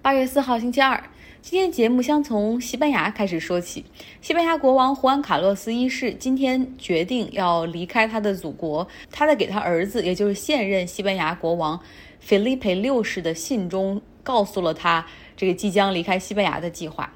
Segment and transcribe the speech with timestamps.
[0.00, 1.02] 八月四号，星期二。
[1.42, 3.84] 今天节目将从西班牙开始说起。
[4.20, 8.86] 西班牙国王胡安·卡洛斯一世今天决定要离开他的祖国。
[9.10, 11.78] 他在给他儿子，也就是现任西班牙国王
[12.20, 15.04] 菲利佩六世的信中，告诉了他
[15.36, 17.12] 这个即将离开西班牙的计划。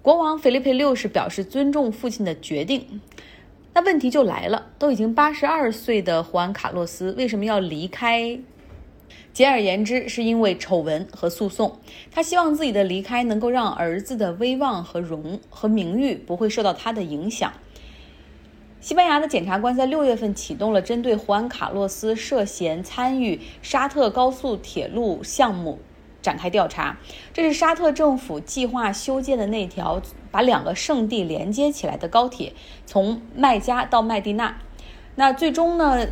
[0.00, 3.00] 国王菲利佩六世表示尊重父亲的决定。
[3.72, 8.38] 那问题就来了，都已经八十二岁的胡安·卡洛斯为什么要离开？
[9.34, 11.80] 简而言之，是因为丑闻和诉讼。
[12.12, 17.52] 他希望自己的离开能够让儿子的威望和荣和名誉不会受到他的影响。
[18.80, 25.80] 西班牙的检察官在六月份启动了针对胡安·卡洛斯涉嫌参与沙特高速铁路项目
[26.22, 26.96] 展开调查。
[27.32, 32.52] 这是沙特政府计划修建的那条把两个圣地连接起来的高铁，
[32.86, 34.56] 从麦加到麦地那。
[35.16, 36.06] 那最终呢，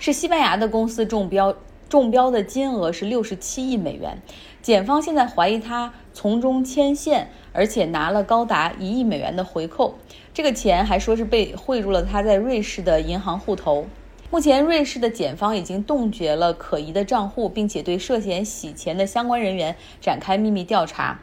[0.00, 1.54] 是西班牙的公司中标。
[1.92, 4.16] 中标的金额是六十七亿美元，
[4.62, 9.98] 检方现在怀疑他从中牵线，而且拿了高达一亿美元的回扣。
[10.32, 13.84] 这个钱还说是被汇入了他在瑞士的银行户头。
[14.30, 21.20] 目前，瑞士的检方已经冻结了可疑的账户，并且对涉嫌洗钱的相关人员展开秘密调查。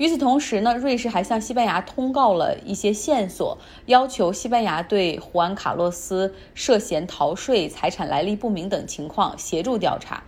[0.00, 10.22] 与此同时呢，瑞士还向西班牙通告了一些线索，要求西班牙对胡安·卡洛斯涉嫌逃税、财产来历不明等情况协助调查。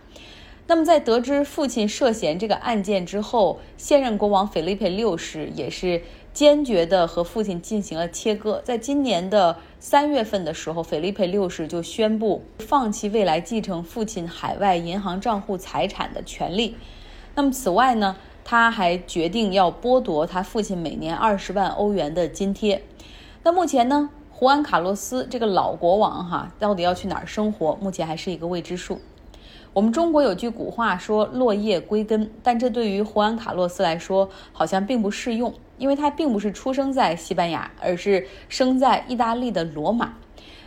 [0.67, 8.61] 那么，在得知父亲涉嫌这个案件之后，现任国王菲利佩六世也是坚决地和父亲进行了切割。
[8.63, 16.77] 在今年的三月份的时候，菲利佩六世就宣布放弃未来继承父亲海外银行账户财产的权利。
[17.33, 18.15] 那么，此外呢？
[18.43, 22.83] 他还决定要剥夺他父亲每年二十万欧元的津贴。
[23.43, 28.99] 那目前呢，胡安·卡洛斯这个老国王哈，到底要去哪儿生活，目前还是一个未知数。
[29.73, 40.13] 我们中国有句古话说“落叶归根”，但这对于胡安·卡洛斯来说好像并不适用，因为他并不是出生在西班牙，而是生在意大利的罗马。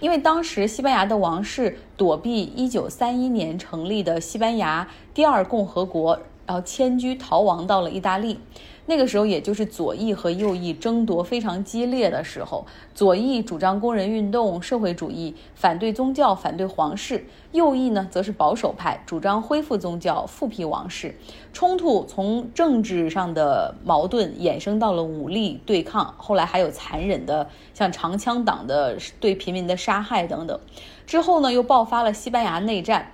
[0.00, 6.18] 因为当时西班牙的王室躲避一九三一年成立的西班牙第二共和国。
[6.46, 8.38] 然后迁居逃亡到了意大利，
[8.86, 12.64] 那个时候也就是左翼和右翼争夺非常激烈的时候。
[12.94, 17.18] 左翼主张工人运动、社会主义，反对宗教、反对皇室；
[17.50, 21.16] 右翼呢，则是保守派，主张恢复宗教、复辟王室。
[21.52, 30.60] 冲突从政治上的矛盾衍生到了武力对抗，后来还有残忍的像长枪党的对平民的杀害等等。
[31.06, 33.10] 之后呢，又爆发了西班牙内战。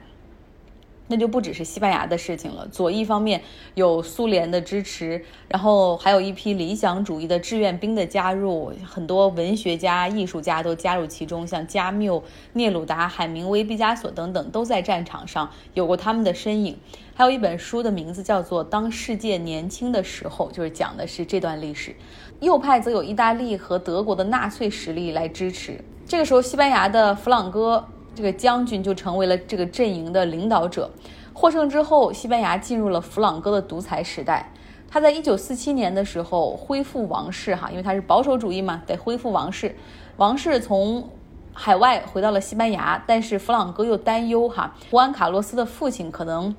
[1.13, 2.67] 那就不只是西班牙的事情了。
[2.69, 3.39] 左翼方面
[3.75, 12.23] 有苏联的支持，然后还有一批理想主义的志愿兵的加入，很多文学家、艺术家都加入其中，像加缪、
[12.55, 16.75] 聂鲁达、海明威、毕加索等等都在战场上有过他们的身影。
[17.15, 21.95] 还有一本书的名字叫做《当世界年轻的时候》，就是讲的是这段历史。
[22.41, 25.79] 右派则有意大利和德国的纳粹实力来支持。
[26.07, 27.87] 这个时候，西班牙的弗朗哥。
[28.15, 30.91] 这个将军就成为了这个阵营的领导者。
[31.33, 34.51] 获胜之后，西班牙进入了弗朗哥的独裁时代。
[34.91, 39.75] 他在一九四七年的时候恢复王室，哈，因为他是保守主义嘛，得恢复王室。
[40.19, 41.09] 王室从
[41.55, 46.55] 海外回到了西班牙，但是弗朗哥又担忧，哈，胡安·卡洛斯的父亲可能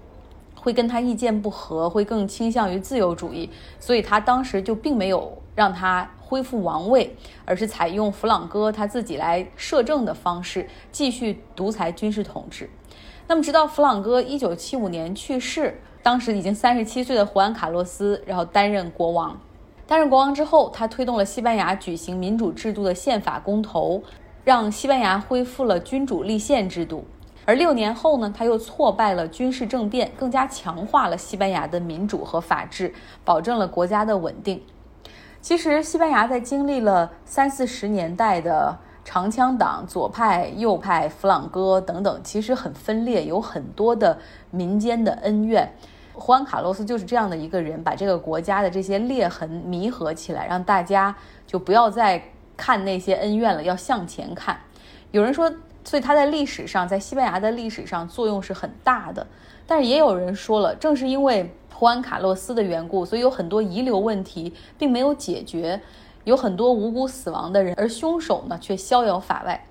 [0.55, 3.47] 会跟他意见不合，会更倾向于自由主义，
[3.79, 6.09] 所以他当时就并没有让他。
[6.33, 12.67] 恢复王位，而是采用弗朗哥他自己来摄政的方式，继续独裁军事统治。
[13.27, 19.39] 那么，直到弗朗哥一九七五年去世，当时已经三十七岁的胡安·卡洛斯，然后担任国王。
[19.85, 24.01] 担任国王之后，他推动了西班牙举行民主制度的宪法公投，
[24.43, 27.05] 让西班牙恢复了君主立宪制度。
[27.45, 32.91] 而六年后呢，他又挫败了军事政变，更加强化了西班牙的民主和法治，
[33.23, 34.59] 保证了国家的稳定。
[35.43, 38.73] 其实，西班牙在经历了三四十年代的
[39.03, 44.17] 长枪党、左派、右派、弗朗哥等等，其实很分裂，有很多的
[44.51, 45.69] 民间的恩怨。
[46.13, 51.13] 胡安·卡洛斯就是这样的一个人，把这个国家的这些裂痕弥合起来，让大家
[51.45, 52.23] 就不要再
[52.55, 54.57] 看那些恩怨了，要向前看。
[55.11, 55.51] 有人说，
[55.83, 59.27] 所以他在历史上，在西班牙的历史上作用是很大的。
[59.67, 61.53] 但是也有人说了，正是因为。
[61.83, 65.81] 胡安·卡洛斯的缘故，所以有很多遗留问题并没有解决，
[66.23, 69.67] 有很多无辜死亡的人，而凶手呢却逍遥法外。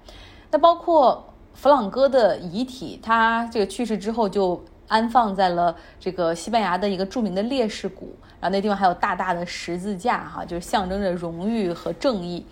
[0.51, 12.45] 那包括弗朗哥的遗体，他这个去世之后就安放在了这个西班牙的一个著名的烈士谷，然后那地方还有大大的十字架，哈，就是象征着荣誉和正义。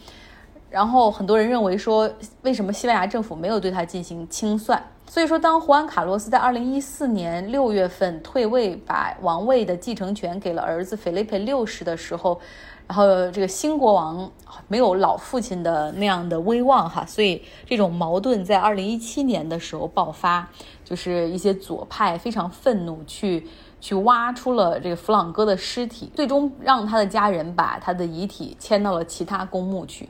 [0.70, 2.08] 然后很多人认为说，
[2.42, 4.82] 为什么西班牙政府没有对他进行清算？
[5.06, 12.40] 所以说，当胡安·卡洛斯在二零一四年六月份退位，把王位的继承权给了儿子菲利佩六世的时候，
[12.86, 14.30] 然后这个新国王
[14.68, 20.48] 没有老父亲的那样的威望哈，所以这种矛盾在二零一七年的时候爆发，
[20.84, 23.44] 就是一些左派非常愤怒，去
[23.80, 30.08] 去挖出了这个弗朗哥的尸体，最终让他的家人把他的遗体迁到了其他公墓去，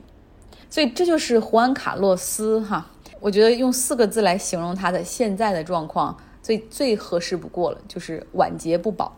[0.71, 2.89] 所以这就是胡安·卡洛斯哈。
[3.19, 9.15] 我觉得用四个字来形容他的现在的状况最最合适不过了，就是晚节不保。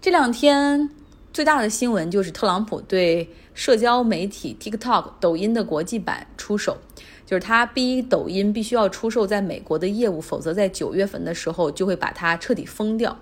[0.00, 0.88] 这两天
[1.32, 6.76] 最大的新闻就是特朗普对社交媒体 TikTok 抖音的国际版出手，
[7.26, 13.18] 就是他逼抖音必须要出售在美国的业务，否则在九月份的时候就会把它彻底封掉。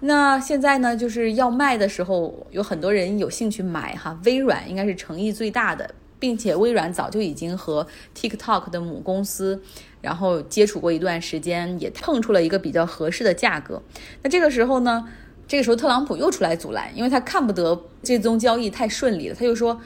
[0.00, 5.94] 那现在呢，就是要卖的时候，有很多人有兴趣买哈，微软应该是诚意最大的。
[6.18, 7.86] 并且微软早就已经和
[8.18, 9.62] TikTok 的母公司，
[10.00, 13.82] 然后接触过一段时间，也碰出了一个比较合适的价格。
[14.22, 15.06] 那这个时候呢，
[15.46, 19.78] 这个时候特朗普又出来阻拦，因为他看不得这宗交易太顺利了，他就说：“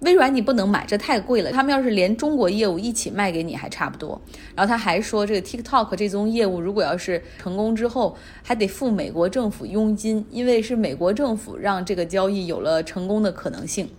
[0.00, 1.50] 微软你不能买，这太贵了。
[1.50, 4.20] 他们要是连中国业务一起卖给你还差不多。”
[4.54, 13.90] 然后他还说，这个 TikTok 这宗业务如果要是成功之后，还得付美国政府佣金，因为是美国政府让这个交易有了成功的可能性。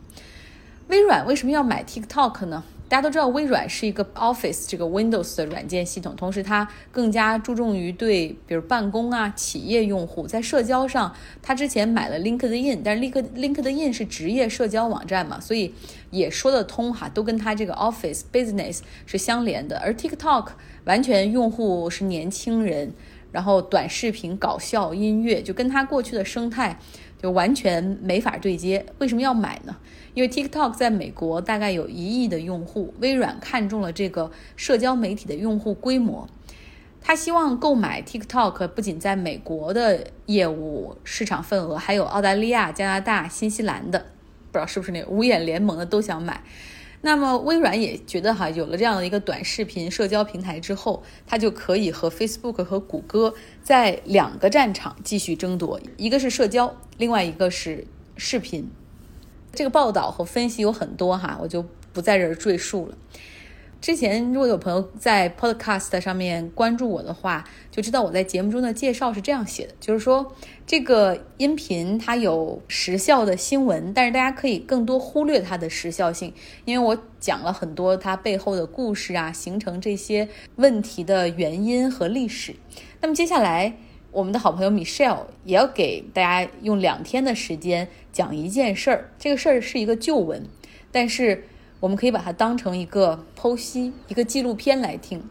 [0.88, 2.64] 微软为什么要买 TikTok 呢？
[2.90, 15.72] 大家都知道，微软是一个 Office 这个 Windows 的软件系统，同时它更加注重于对比如办公啊、企业用户，在社交上，它之前买了 LinkedIn，但是 Link LinkedIn 是职业社交网站嘛，所以
[16.10, 19.78] 也说得通哈，都跟它这个 Office Business 是相连的。
[19.78, 20.48] 而 TikTok
[20.86, 22.92] 完全用户是年轻人，
[23.32, 26.80] 然后短视频、搞笑、音乐，就跟它过去的生态
[27.22, 28.86] 就完全没法对接。
[28.98, 29.78] 为什么要买呢？
[30.14, 36.28] 因为 TikTok 在美国大概有一亿的用户，微软看中了这个社交媒体的用户规模，
[37.00, 44.00] 他希望购买 TikTok 不仅在美国的业务市场份额，还有澳大利亚、加拿大、新西兰的，
[44.52, 46.44] 不知道是不是那五眼联盟的都想买。
[47.02, 57.88] 那么微软也觉得哈，有了这样的一个短视频社交平台之后，它就可以和 Facebook 和谷歌在两个战场继续争夺，一个是社交，另外一个是
[58.18, 58.70] 视频。
[59.54, 62.98] 这个报道和分析有很多哈，我就不在这儿赘述了。
[63.82, 70.36] 之前如果有朋友在 Podcast 上面关注我的话，就知道我在节目中的介绍是这样写的，就是说
[70.68, 76.34] 这个音频它有时效的新闻，但是大家可以更多忽略它的时效性，
[76.66, 80.28] 因为我讲了很多它背后的故事啊，形成这些
[80.58, 82.56] 问题的原因和历史。
[83.02, 83.76] 那么接下来。
[84.12, 89.12] 我们的好朋友 Michelle 也要给大家用两天的时间讲一件事儿。
[89.20, 90.48] 这个事儿是一个旧闻，
[90.92, 91.44] 但是
[91.80, 95.24] 我们可以把它当成一个剖析、一个纪录片来听。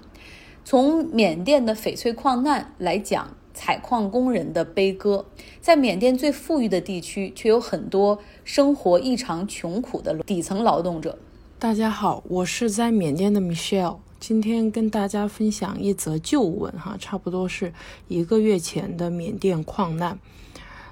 [0.65, 5.27] 从缅甸的翡翠矿难来讲，采矿工人的悲歌。
[5.61, 11.19] 在缅甸最富裕的地区，却有很多生活异常穷苦的底层劳动者。
[11.59, 13.99] 大家好，我是在缅甸的 Michelle。
[14.21, 17.73] 今天跟大家分享一则旧闻哈，差不多是
[18.09, 20.19] 一个月前的缅甸矿难。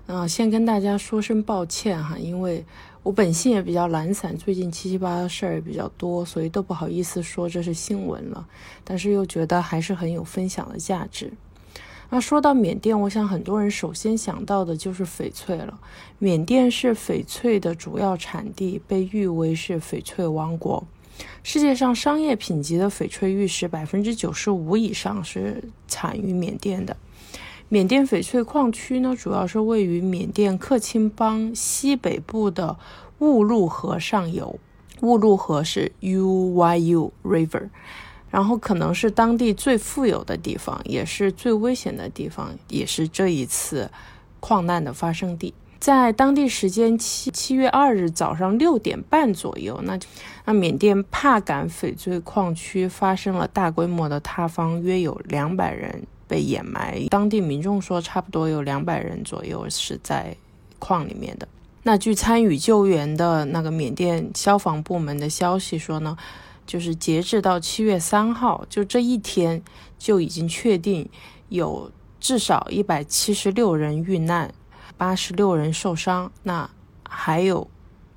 [0.06, 2.64] 嗯，先跟大家说声抱歉哈，因为
[3.06, 8.44] 我本性也比较懒散，最近七七八八的事儿也比较多，所以都不好意思说这是新闻了。
[8.82, 11.32] 但是又觉得还是很有分享的价值。
[12.10, 15.78] 那说到缅甸，我想很多人首先想到的就是翡翠了。
[16.18, 20.82] 缅甸是翡翠的主要产地，被誉为是翡翠王国。
[21.44, 26.96] 世界上商业品级的翡翠玉石百分之九十五以上是产于缅甸的。
[27.68, 32.76] 缅甸翡翠矿区呢，主要是位于缅甸克钦邦西北部的
[33.18, 34.58] 兀路河上游。
[35.00, 37.68] 兀路河是 U Y U River，
[38.30, 43.90] 然后可能是当地最富有的地方，也是最危险的地方，也是这一次
[44.40, 45.52] 矿难的发生地。
[45.78, 49.98] 在当地时间七七月二日早上六点半左右，那
[50.46, 57.06] 那缅甸帕敢翡翠矿区发生了大规模的塌方，约有两百人被掩埋。
[57.08, 60.36] 当地民众说，差不多有两百人左右是在
[60.78, 61.46] 矿里面的。
[61.82, 66.16] 那据参与救援的那个缅甸消防部门的消息说呢，
[66.66, 69.62] 就是截至到七月三号，就这一天
[69.98, 71.08] 就已经确定
[71.48, 74.52] 有至少一百七十六人遇难。
[74.96, 76.68] 八十六人受伤，那
[77.08, 77.68] 还有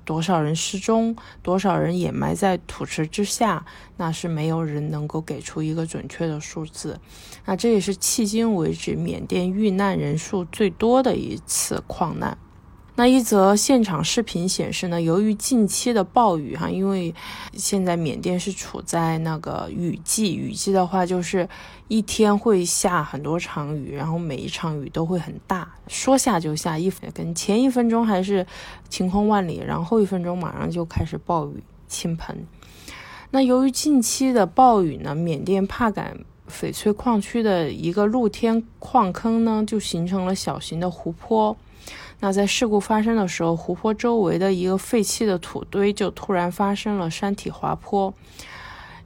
[0.04, 1.14] 多少人失踪？
[1.42, 3.64] 多少人掩埋在土池之下？
[3.96, 7.00] 那是没有人能够给出一个准确的数字。
[7.44, 12.36] 那这也是迄今为止缅甸遇难人数最多的一次矿难。
[12.96, 17.14] 那一则现场视频显示呢，由于近期的暴雨哈，因为
[17.54, 21.48] 现在缅甸是处在那个雨季，雨季的话就是
[21.88, 28.46] 一天会下很多场雨，然后每一场雨都会很大，说下就下，一分跟前一分钟还是
[28.90, 32.44] 晴空万里，然后后一分钟马上就开始暴雨倾盆。
[33.30, 36.18] 那由于近期的暴雨呢，缅甸帕敢
[36.50, 41.56] 翡翠矿区的一个露天矿坑呢，就形成了小型的湖泊。
[42.20, 48.12] 那在事故发生的时候，湖泊周围的一个废弃的土堆就突然发生了山体滑坡，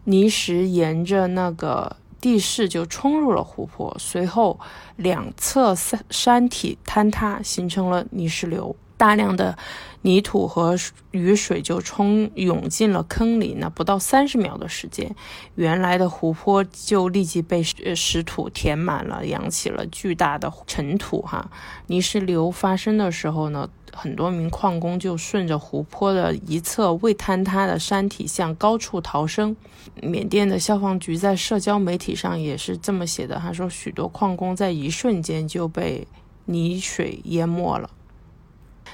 [0.04, 4.59] 泥石沿着那个地势就冲入了湖泊，随后
[4.97, 8.75] 两侧山山体坍塌，形成了泥石流。
[8.97, 9.56] 大量的
[10.04, 10.76] 泥土和
[11.12, 15.16] 雨水就冲涌进了坑里，那不到三十秒的时间，
[15.54, 21.23] 原来的湖泊就立即被石土填满了，扬起了巨大的尘土。
[21.23, 21.50] 哈，
[21.87, 29.56] 泥石流发生的时候呢，很多名矿工就顺着湖泊的一侧未坍塌的山体向高处逃生。
[30.02, 36.06] 缅甸的消防局在社交媒体上也是这么写的，他说许多矿工在一瞬间就被
[36.44, 37.88] 泥水淹没了。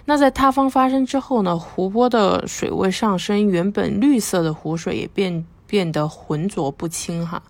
[0.05, 1.59] 那在塌方发生之后呢？
[1.59, 7.43] 湖泊的水位上升，原本绿色的湖水也变变得浑浊不清哈。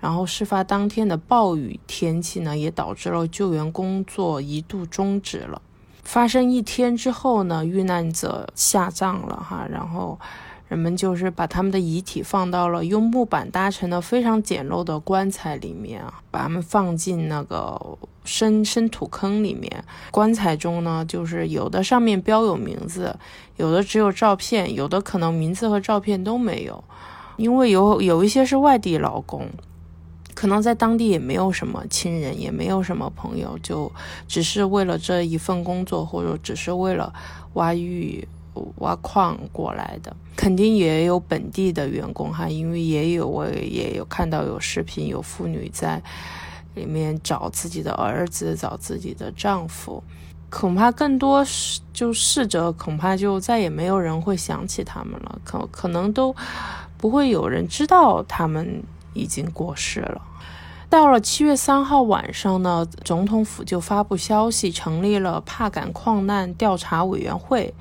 [0.00, 5.60] 然后事发当天的暴雨天气呢，也导致了救援工作一度终止了。
[6.02, 10.18] 发生一天之后呢，遇难者下葬了哈，然后。
[10.68, 17.98] 人们就是把他们的遗体放到了用木板搭成的非常简陋的棺材里面啊，把他们放进那个
[18.30, 19.84] 深深土坑里面。
[20.12, 23.18] 棺材中呢，就是有的上面标有名字，
[23.56, 26.84] 有的只有照片，有的可能名字和照片都没有。
[27.36, 29.48] 因为有有一些是外地劳工，
[30.34, 33.90] 可能在当地也没有什么亲人，也没有什么朋友，就
[34.28, 37.12] 只是为了这一份工作，或者只是为了
[37.54, 38.26] 挖玉。
[38.78, 46.02] 挖矿过来的，肯定也有本地的员工哈，因为也有我也有看到有视频，有妇女在
[46.74, 50.02] 里面找自己的儿子，找自己的丈夫，
[50.48, 56.34] 恐怕更多是就逝者，恐怕就再也没有人会想起他们了，可可能都
[56.96, 58.82] 不会有人知道他们
[59.14, 60.22] 已经过世了。
[60.88, 67.72] 到了七月三号晚上呢，总统府就发布消息，成立了帕敢矿难调查委员会。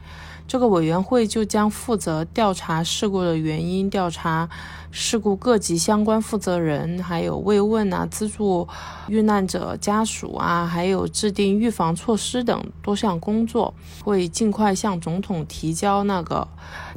[0.50, 4.50] 这个委员会就将负责调查事故的原因，调查
[4.90, 8.68] 事故各级相关负责人，还有慰问啊、资助
[9.08, 16.48] 遇难者家属啊，还有制定预防措施等多项工作，会尽快向总统提交那个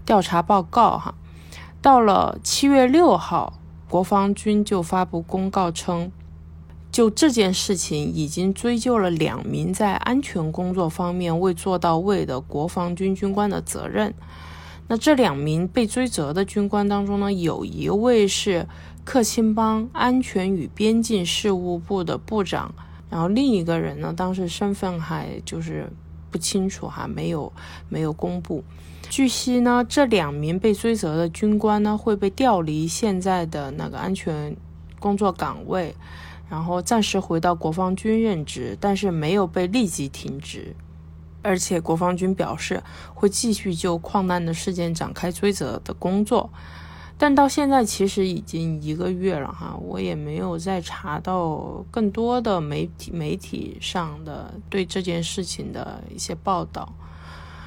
[0.06, 0.96] 调查报告。
[0.96, 1.14] 哈，
[1.82, 3.52] 到了七月六号，
[3.86, 6.10] 国防军就发布公告称。
[6.92, 14.12] 就这件事情，已经追究了两名在安全工作方面未做到位的国防军军官的责任。
[14.88, 18.68] 那这两名被追责的军官当中呢，有一位是
[19.04, 22.74] 克钦邦安全与边境事务部的部长，
[23.08, 25.90] 然后另一个人呢，当时身份还就是
[26.30, 27.50] 不清楚哈，没有
[27.88, 28.62] 没有公布。
[29.08, 34.54] 据悉呢，这两名被追责的军官呢，会被调离现在的那个安全
[35.00, 35.94] 工作岗位。
[36.52, 40.76] 然后暂时回到国防军任职，但是没有被立即停职，
[41.40, 42.82] 而且国防军表示
[43.14, 46.50] 会继续就矿难的事件展开追责的工作。
[47.16, 56.92] 但到现在其实已经一个月了哈，我也没有再查到更多的媒体媒体上的对这件事情的一些报道。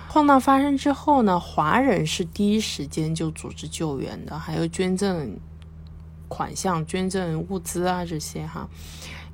[0.09, 5.35] 矿难发生之后呢，华人是第一时间就组织救援的，还有捐赠。
[6.27, 8.67] 款项捐赠物资啊，这些哈，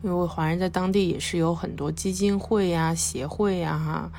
[0.03, 4.11] 因为华人在当地也是有很多基金会呀、协会呀哈，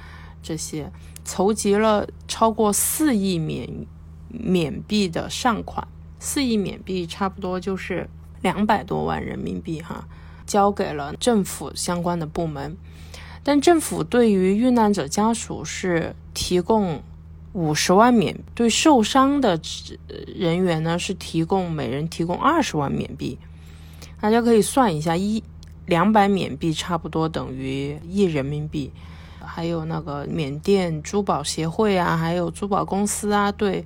[0.42, 0.90] 这些
[1.24, 3.86] 筹集了超过四亿缅
[4.28, 5.86] 缅币的善款，
[6.18, 8.08] 四亿缅币差不多就是
[8.40, 10.06] 两百多万人民币哈，
[10.46, 12.76] 交给了政府相关的部门，
[13.42, 17.02] 但政府对于遇难者家属是提供。
[17.52, 19.60] 五十万缅对受伤的
[20.34, 23.38] 人员呢是提供每人提供二十万缅币，
[24.20, 25.42] 大家可以算一下，一
[25.84, 28.90] 两百缅币差不多等于一人民币。
[29.44, 33.84] 还有那个缅甸珠宝协会啊，还有珠宝公司啊，对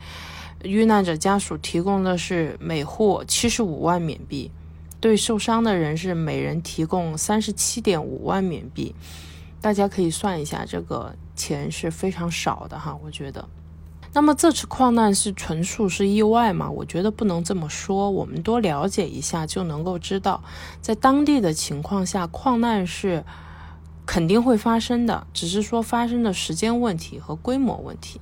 [0.62, 4.48] 遇难者家属提供的是每户七十五万缅币，
[5.00, 8.94] 对受伤的人是每人提供三十七点五万缅币。
[9.60, 13.48] 大家可以算一下，这个钱是非常少的哈，我觉得。
[14.12, 16.70] 那么这次矿难是纯属是意外吗？
[16.70, 18.10] 我觉得不能这么说。
[18.10, 20.42] 我们多了解一下就能够知道，
[20.80, 23.24] 在当地的情况下，矿难是
[24.06, 28.20] 肯定会发生的，只是说发生的时间问题和规模问题。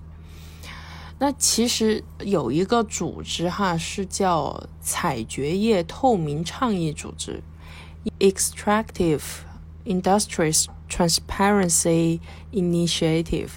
[1.20, 7.40] 那其实有一个组织哈，是叫采掘业透明倡议组织
[8.18, 9.22] （Extractive
[9.84, 12.18] Industries Transparency
[12.52, 13.50] Initiative）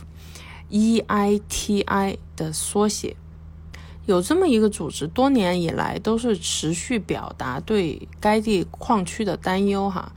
[0.70, 3.16] EITI 的缩写）。
[4.06, 10.14] 有这么一个组织，多年以来都是持续表达对该地矿区的担忧哈。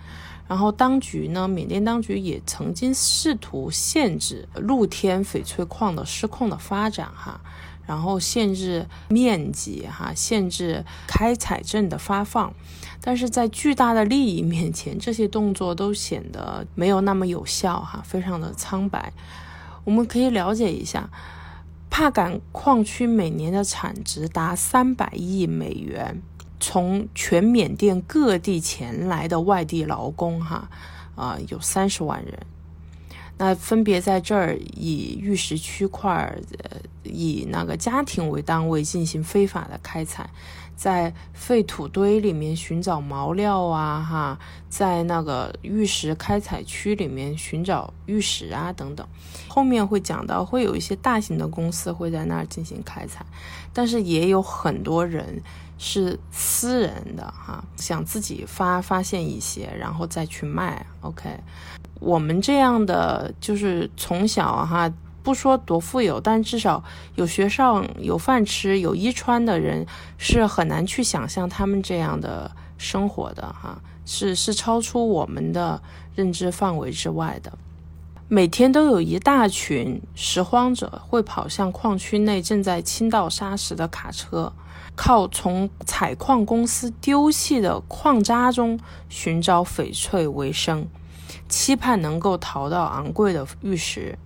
[0.47, 7.41] 然后当局呢，缅甸当局也曾经试图限制露天翡翠矿的失控的发展哈，
[7.87, 12.53] 然后限制面积哈，限制开采证的发放，
[13.01, 19.13] 但是在巨大的利益面前，这些动作都显得没有那么有效哈，非常的苍白。
[19.85, 21.09] 我们可以了解一下，
[21.89, 26.23] 帕敢矿区每年的产值达三百亿美元。
[26.63, 30.69] 从全缅甸各地前来的外地劳工，哈，
[31.17, 32.39] 啊，有三十万人。
[33.39, 36.13] 那分别在这儿以玉石区块，
[36.59, 40.29] 呃，以那个家庭为单位进行非法的开采，
[40.81, 44.39] 在废土堆里面寻找毛料啊，哈，
[44.71, 49.07] 在那个玉石开采区里面寻找玉石啊，等等。
[49.47, 53.27] 后面会讲到，会有一些大型的公司会在那儿进行开采，
[53.75, 55.43] 但是也有很多人。
[55.83, 60.85] 是私人的哈，想自己发发现一些，然后再去卖。
[61.01, 61.31] OK，
[62.01, 66.83] 我们这样的就是从小哈，不说多富有，但至少
[67.15, 69.87] 有学上、有饭吃、有衣穿的人，
[70.19, 75.83] 是很难去想象他们这样的生活的哈，是是超出我们的
[76.15, 77.53] 认知范围之外的。
[78.29, 84.53] 每天都有一大群拾荒者会跑向矿区内正在倾倒沙石的卡车。
[84.97, 90.87] 靠从采矿公司丢弃的矿渣中寻找翡翠为生，
[91.49, 94.19] 期盼能够淘到昂贵的玉石。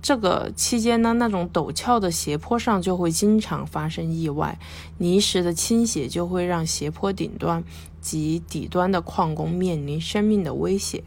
[0.00, 4.58] 这个期间呢，那种陡峭的斜坡上就会经常发生意外，
[4.98, 7.62] 泥石的倾斜就会让斜坡顶端
[8.00, 11.02] 及底端的矿工面临生命的威胁。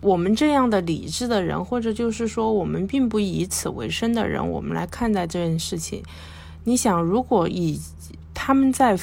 [0.00, 6.02] 我们这样的理智的人，或者就是说我们并不以此为生的人，我们来看待这件事情。
[6.64, 7.80] 你想，如果以
[8.34, 8.98] 他们在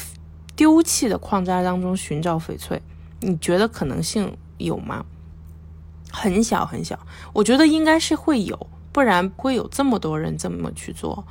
[0.56, 2.80] 丢弃的矿渣当中寻找翡翠，
[3.20, 5.04] 你觉得可能性有吗？
[6.12, 7.00] 很小很小，
[7.34, 11.26] 我觉得应该是会有，不然会有这么多人这么去做。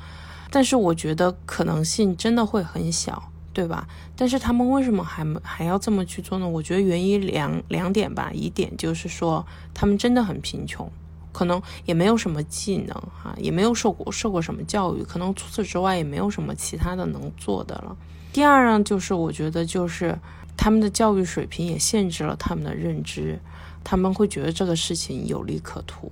[0.49, 3.87] 但是我觉得可能性真的会很小，对吧？
[4.15, 6.47] 但是他们为什么还还要这么去做呢？
[6.47, 10.91] 我觉得原因两两点吧，一点就是说他们真的很贫穷。
[11.33, 17.95] 可能也没有什么技能哈，也没有受过受过什么教育，可能除此之外也没有什么其他的能做的了。
[18.33, 20.19] 第二呢，就是我觉得就是
[20.57, 23.39] 他们的教育水平也限制了他们的认知，
[23.81, 26.11] 他们会觉得这个事情有利可图。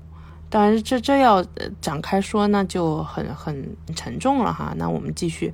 [0.50, 1.46] 当然，这这要
[1.80, 4.74] 展开说，那就很很沉重了哈。
[4.78, 5.54] 那我们继续。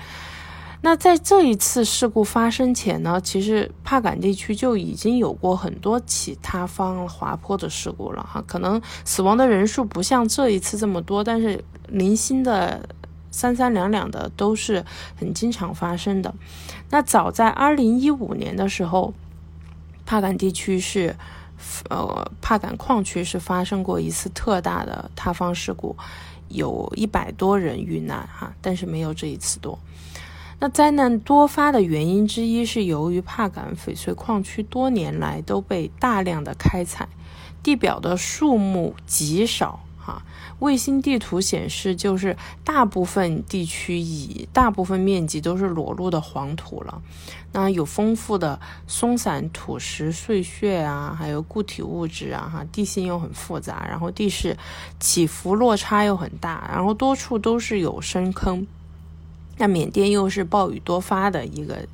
[0.81, 8.43] 那在这一次事故发生前呢，其实帕敢地区就已经有过很多起塌方滑坡的事故了哈。
[8.45, 12.87] 可能死亡的人数不像这一次这么多，但是零星的
[13.31, 16.31] 三三两两的都是很经常发生的。
[16.91, 19.11] 那早在二零一五年的时候，
[20.05, 21.15] 帕敢地区是
[21.89, 25.95] 呃帕敢矿区是发生过一次特大的塌方事故，
[26.49, 29.79] 有一百多人遇难哈，但是没有这一次多。
[30.59, 37.07] 那灾难多发的原因之一是由于帕敢翡翠矿区多年来都被大量的开采，
[37.61, 39.84] 地表的树木极少。
[40.65, 47.01] 卫星地图显示，就是大部分地区以大部分面积都是裸露的黄土了。
[47.51, 54.57] 那有丰富的松散土石碎屑啊，还有固体物质啊，哈，地形又很复杂，然后地势
[54.99, 58.65] 起伏落差又很大，然后多处都是有深坑。
[59.57, 61.87] 那缅甸又是暴雨多发的一个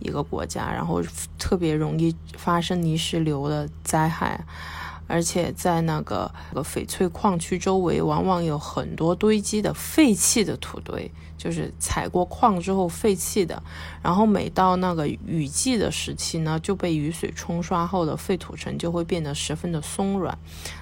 [0.00, 1.00] 一个国家，然后
[1.38, 4.44] 特别容易发生泥石流的灾害，
[5.06, 11.10] 而且在那个翡翠矿区周围，往往有很多堆积的废弃的土堆。
[11.38, 13.62] 就是采过矿之后废弃的，
[14.02, 20.36] 然后每到那个雨季的时期呢，就被雨水冲刷后的废土层就会变得十分的松软，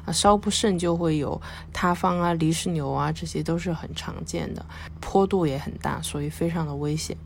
[0.06, 1.38] 啊，稍不慎就会有
[1.72, 4.64] 塌方啊、泥石流啊，这些都是很常见的，
[5.00, 7.16] 坡度也很大，所以非常的危险。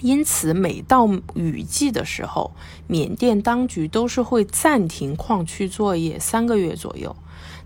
[0.00, 2.52] 因此，每到雨季的时候，
[2.86, 7.14] 缅甸当局都是会暂停矿区作业三个月左右。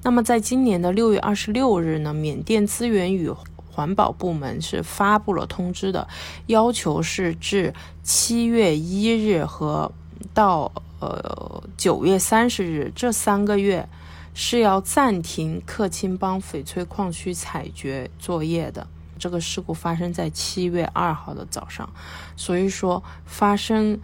[0.03, 3.31] 那么，在今年的六月二十六日呢，缅甸资源与
[3.70, 6.07] 环保部门是发布了通知的，
[6.47, 9.90] 要求是至七月一日和
[10.33, 10.70] 到
[11.01, 13.88] 呃九月三十日这三个月
[14.35, 18.87] 是要暂停克钦邦翡翠矿区采掘作业的。
[19.25, 21.91] 这个事故发生在七月二号的早上，
[22.37, 23.99] 所以说发生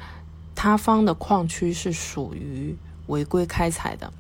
[0.55, 2.75] 塌方的矿区是属于
[3.09, 4.11] 违规开采的。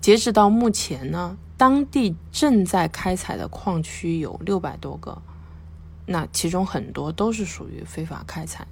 [0.00, 5.22] 截止到目前呢，当地正在开采的矿区有六百多个，
[6.06, 8.66] 那其中很多都是属于非法开采。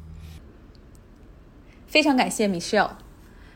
[1.87, 2.91] 非常感谢 Michelle，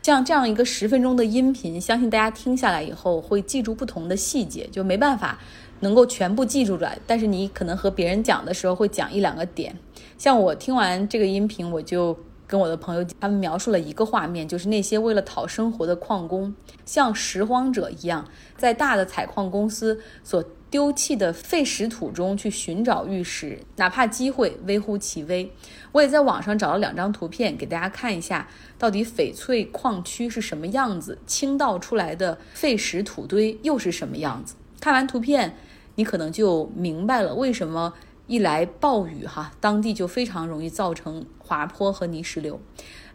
[0.04, 5.40] 像这样一个十分钟的音频，相信大家听下来以后会记住不同的细节，就没办法。
[5.82, 9.76] 能够全部记住来，但是你可能和别人讲的时候会讲一两个点。
[10.16, 12.16] 像我听完这个音频，我就
[12.46, 25.50] 跟我的朋友他们描述了一个画面，就是那些为了讨生活的矿工，像拾荒者一样，在大的采矿公司所丢弃的废石土中去寻找玉石，哪怕机会微乎其微。
[25.90, 34.54] 我也在网上找了两张图片给大家看一下，到底翡翠矿区是什么样子，倾倒出来的废石土堆又是什么样子。
[34.78, 35.56] 看完图片。
[35.94, 37.92] 你可能就明白了为什么
[38.26, 42.60] 一来暴雨哈，当地就非常容易造成滑坡和泥石流。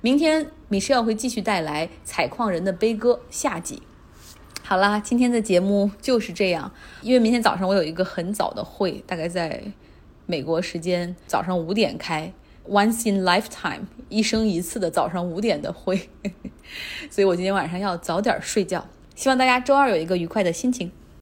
[0.01, 3.81] 明天米歇尔会继续带来采矿人的悲歌下集。
[4.63, 9.63] 好啦，今天的节目就是这样，因为明天早上我有一个很早的会，大概在
[10.25, 12.31] 美国时间早上五点开
[12.69, 16.09] ，once in lifetime 一生一次的早上五点的会，
[17.09, 18.85] 所以我今天晚上要早点睡觉。
[19.15, 20.91] 希望大家周二有一个愉快的心情。